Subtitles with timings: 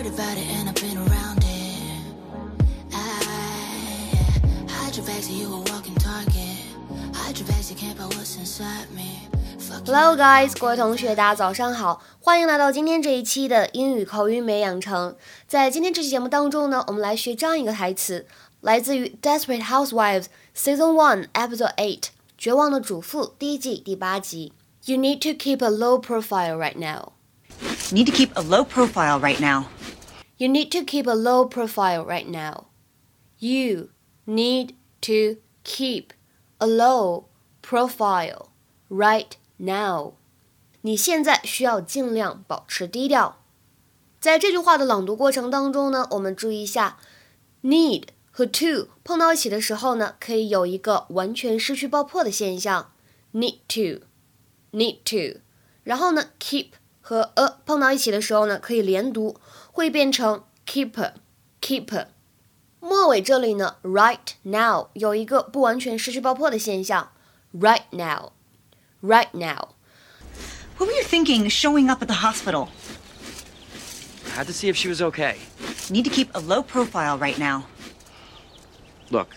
[0.00, 1.50] heard about it and I've been around it.
[5.28, 9.28] You walking you can't what's inside me.
[9.86, 15.14] Hello guys，各位同学，大家早上好，欢迎来到今天这一期的英语口语美养成。
[15.46, 18.26] 在今天这期节目当中呢，我们来学这样一个台词，
[18.60, 20.24] 来自于《Desperate Housewives》
[20.56, 22.00] Season One Episode Eight
[22.36, 24.52] 《绝望的主妇》第一季第八集。
[24.86, 27.12] You need to keep a low profile right now.
[27.92, 29.66] Need to keep a low profile right now.
[30.39, 32.65] You need to keep a low profile right now.
[33.39, 33.89] You
[34.25, 36.07] need to keep
[36.57, 37.25] a low
[37.61, 38.47] profile
[38.89, 40.13] right now.
[40.81, 43.41] 你现在需要尽量保持低调。
[44.19, 46.97] 在这句话的朗读过程当中呢，我们注意一下，
[47.63, 52.91] need 和 to 碰到一起的时候呢，可以有一个完全失去爆破的现象，
[53.33, 55.39] need to，need to。
[55.83, 56.69] 然后呢，keep
[57.01, 59.39] 和 a 碰到一起的时候呢，可以连读，
[59.79, 62.07] 会变成 keep，keep。
[62.79, 67.11] 末尾这里呢，right now 有一个不完全失去爆破的现象，
[67.53, 72.67] right now，right now。What were you thinking showing up at the hospital?
[74.35, 75.37] I had to see if she was okay.
[75.89, 77.63] You need to keep a low profile right now.
[79.09, 79.29] Look,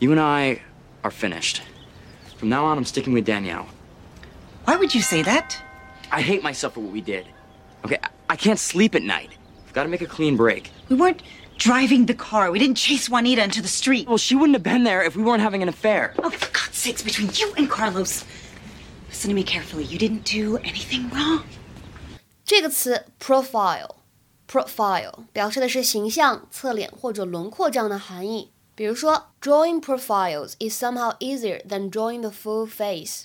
[0.00, 0.62] you and I
[1.02, 1.60] are finished.
[2.38, 3.66] From now on, I'm sticking with Danielle.
[4.64, 5.58] Why would you say that?
[6.10, 7.26] I hate myself for what we did.
[7.84, 9.30] Okay, I- I can't sleep at night.
[9.66, 10.70] I've got to make a clean break.
[10.88, 11.22] We weren't
[11.58, 12.50] driving the car.
[12.50, 14.08] We didn't chase Juanita into the street.
[14.08, 16.14] Well, she wouldn't have been there if we weren't having an affair.
[16.18, 18.24] Oh, for God's sakes, between you and Carlos.
[19.08, 19.84] Listen to me carefully.
[19.84, 21.44] You didn't do anything wrong.
[22.44, 23.96] 这个词 profile
[24.48, 28.50] profile 表示的是形象、侧脸或者轮廓这样的含义。
[28.74, 33.24] 比如说，drawing profiles is somehow easier than drawing the full face.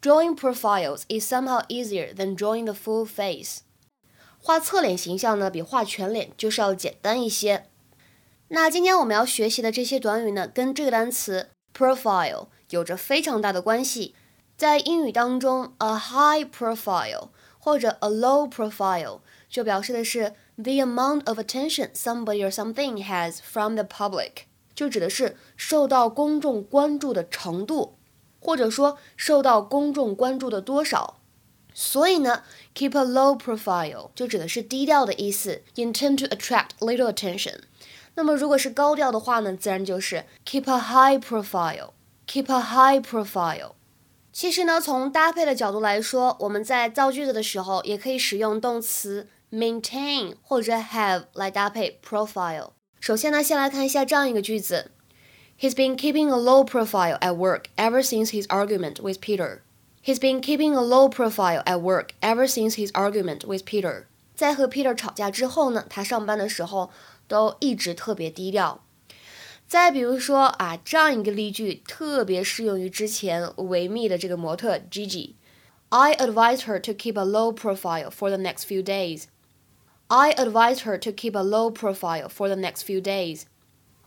[0.00, 3.60] Drawing profiles is somehow easier than drawing the full face.
[4.47, 7.65] 画侧脸形象呢，比画全脸就是要简单一些。
[8.47, 14.15] 那今天我们要学习的这些短语呢，跟这个单词 profile 有着非常大的关系。
[14.55, 17.27] 在英语当中，a high profile
[17.59, 19.19] 或者 a low profile
[19.49, 24.43] 就表示的是 the amount of attention somebody or something has from the public，
[24.73, 27.97] 就指的是受到公众关注的程度，
[28.39, 31.16] 或者说受到公众关注的多少。
[31.76, 32.42] 所以呢，
[32.74, 37.60] keep a low profile 就指的是低调的意思，intend to attract little attention。
[38.14, 43.72] 那么如果是高调的话呢，自然就是 keep a high profile，keep a high profile。
[44.32, 52.70] 其实呢，从搭配的角度来说，我们在造句子的时候，也可以使用动词 maintain 或者 have 来搭配 profile。
[53.00, 54.90] 首先呢，先来看一下这样一个句子：
[55.58, 59.60] He's been keeping a low profile at work ever since his argument with Peter.
[60.06, 64.06] He's been keeping a low profile at work ever since his argument with Peter.
[64.34, 66.90] 在和 Peter 吵架之后呢，他上班的时候
[67.28, 68.82] 都一直特别低调。
[69.68, 79.24] 再比如说啊，这样一个例句特别适用于之前维密的这个模特 Gigi。I advised her to keep a low profile for the next few days.
[80.08, 83.42] I advised her to keep a low profile for the next few days.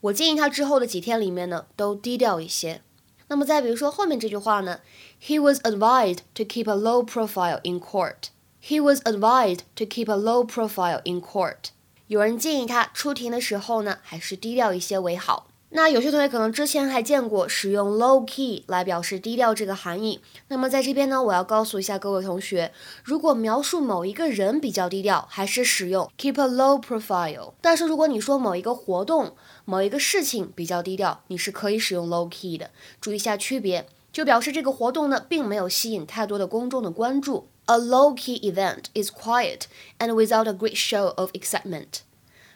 [0.00, 2.82] 我建议她之后的几天里面呢，都低调一些。
[3.29, 4.79] 那么再比如说后面这句话呢
[5.21, 8.29] ，He was advised to keep a low profile in court.
[8.61, 11.71] He was advised to keep a low profile in court.
[12.07, 15.47] 有人建议他出庭的时候呢，还是低调一些为好。
[15.77, 20.19] 那有些同学可能之前还见过使用 low key 来表示低调这个含义。
[20.47, 22.71] 那么在这边呢，我要告诉一下各位同学，
[23.03, 27.53] 如果描述某一个人比较低调，还是使用 keep a low profile。
[27.61, 32.71] 但是如果你说某一个活动、某一个事情比较低调，你是可以使用 low key 的。
[32.99, 37.49] 注意一下区别，就表示这个活动呢，并没有吸引太多的公众的关注。
[37.67, 39.65] A low key event is quiet
[39.99, 41.99] and without a great show of excitement。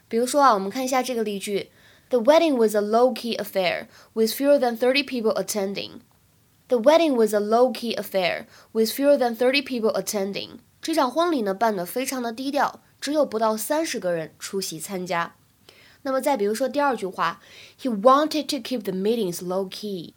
[0.08, 1.70] 比如说啊，我们看一下这个例句。
[2.11, 6.01] The wedding was a low-key affair with fewer than 30 people attending.
[6.69, 10.59] The wedding was a low-key affair with fewer than 30 people attending.
[10.81, 15.35] 这场婚礼呢办得非常的低调，只有不到三十个人出席参加。
[16.03, 17.41] 那么再比如说第二句话，
[17.81, 20.13] He wanted to keep the meetings low-key.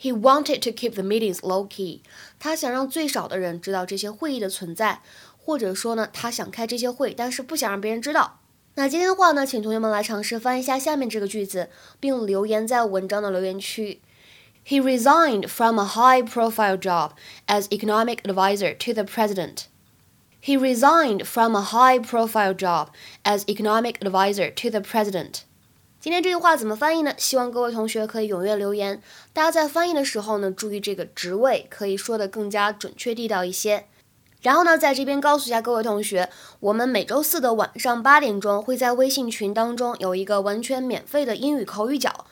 [0.00, 2.02] He wanted to keep the meetings low-key.
[2.38, 5.00] 他想让最少的人知道这些会议的存在，
[5.36, 8.40] 或者说呢，他想开这些会，但是不想让别人知道。
[8.79, 11.67] 那今天的话呢，请同学们来尝试翻一下下面这个句子，
[11.99, 13.99] 并留言在文章的留言区。
[14.65, 17.11] He resigned from a high-profile job
[17.47, 19.63] as economic advisor to the president.
[20.41, 22.87] He resigned from a high-profile job
[23.25, 25.41] as economic advisor to the president.
[25.99, 27.13] 今天这句话怎么翻译呢？
[27.17, 29.03] 希望各位同学可以踊跃留言。
[29.33, 33.87] 大家在翻译的时候呢，注意这个职位可以说的更加准确地道一些。
[34.41, 36.29] 然后呢，在这边告诉一下各位同学，
[36.61, 42.25] 我们每周四的晚上八点钟会在微信群当中有一个完全免费的英语口语角。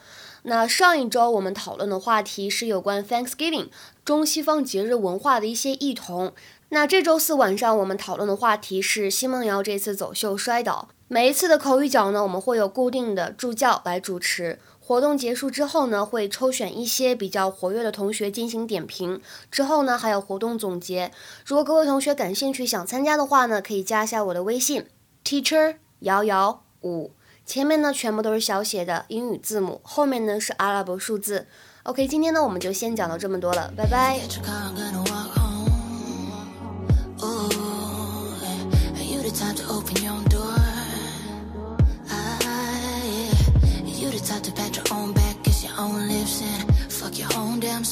[0.44, 3.68] 那上一周我们讨论的话题是有关 Thanksgiving
[4.04, 6.32] 中西方节日文化的一些异同。
[6.70, 10.88] 那这周四晚上我们讨论的话题是奚梦瑶这次走秀摔倒。
[11.10, 14.58] 每一次的口语角呢，我们会有固定的助教来主持。
[14.78, 19.20] 活动结束之后呢，会抽选一些比较活跃的同学进行点评。
[19.50, 21.10] 之后呢，还有活动总结。
[21.46, 24.84] 如果各位同学感兴趣想参加的话呢，可以加一下我的微信
[25.24, 27.12] ，teacher 瑶瑶五，
[27.46, 31.46] 前面呢全部都是小写的英语字母，后面呢是阿拉伯数字。
[31.84, 34.20] OK，今天呢我们就先讲到这么多了，拜拜。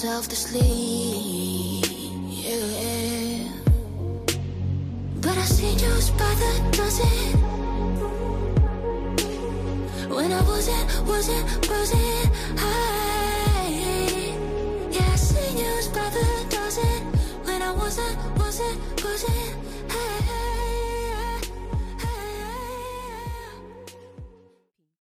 [0.04, 1.86] Own to sleep.
[2.28, 3.48] Yeah.
[5.22, 7.38] But I seen you by the dozen.
[10.10, 13.68] When I wasn't, wasn't, wasn't high.
[14.90, 17.02] Yeah, I seen you by the dozen.
[17.44, 19.54] When I wasn't, wasn't, wasn't
[19.88, 20.25] high.